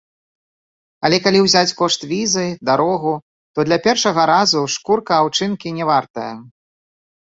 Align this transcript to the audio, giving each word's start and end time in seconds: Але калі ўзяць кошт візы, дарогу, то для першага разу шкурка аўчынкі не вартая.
Але 1.09 1.17
калі 1.25 1.39
ўзяць 1.47 1.75
кошт 1.81 2.01
візы, 2.13 2.45
дарогу, 2.69 3.13
то 3.59 3.69
для 3.69 3.77
першага 3.89 4.21
разу 4.33 4.61
шкурка 4.77 5.13
аўчынкі 5.23 5.67
не 5.81 5.91
вартая. 5.91 6.31